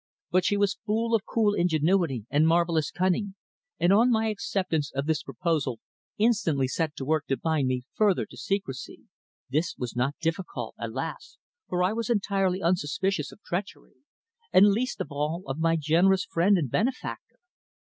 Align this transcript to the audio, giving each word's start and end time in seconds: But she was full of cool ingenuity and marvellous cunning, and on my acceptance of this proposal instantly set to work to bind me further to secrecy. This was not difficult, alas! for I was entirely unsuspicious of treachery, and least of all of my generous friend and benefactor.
But 0.31 0.43
she 0.45 0.57
was 0.57 0.79
full 0.83 1.13
of 1.13 1.27
cool 1.27 1.53
ingenuity 1.53 2.25
and 2.31 2.47
marvellous 2.47 2.89
cunning, 2.89 3.35
and 3.79 3.93
on 3.93 4.09
my 4.09 4.29
acceptance 4.29 4.91
of 4.95 5.05
this 5.05 5.21
proposal 5.21 5.79
instantly 6.17 6.67
set 6.67 6.95
to 6.95 7.05
work 7.05 7.27
to 7.27 7.37
bind 7.37 7.67
me 7.67 7.83
further 7.93 8.25
to 8.25 8.35
secrecy. 8.35 9.03
This 9.51 9.75
was 9.77 9.95
not 9.95 10.15
difficult, 10.19 10.73
alas! 10.79 11.37
for 11.69 11.83
I 11.83 11.93
was 11.93 12.09
entirely 12.09 12.63
unsuspicious 12.63 13.31
of 13.31 13.43
treachery, 13.43 13.93
and 14.51 14.69
least 14.71 14.99
of 15.01 15.11
all 15.11 15.43
of 15.45 15.59
my 15.59 15.75
generous 15.79 16.25
friend 16.25 16.57
and 16.57 16.71
benefactor. 16.71 17.35